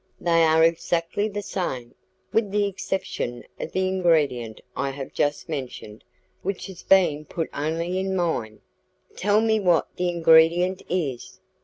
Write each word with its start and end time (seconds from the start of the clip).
"They 0.19 0.41
are 0.45 0.63
exactly 0.63 1.27
the 1.27 1.43
same, 1.43 1.93
with 2.33 2.49
the 2.49 2.65
exception 2.65 3.43
of 3.59 3.71
the 3.71 3.87
ingredient 3.87 4.59
I 4.75 4.89
have 4.89 5.13
just 5.13 5.47
mentioned, 5.47 6.03
which 6.41 6.65
has 6.65 6.81
been 6.81 7.25
put 7.25 7.51
only 7.53 7.99
in 7.99 8.15
mine." 8.15 8.61
"Tell 9.15 9.41
me 9.41 9.59
what 9.59 9.95
the 9.97 10.09
ingredient 10.09 10.81
is." 10.89 11.39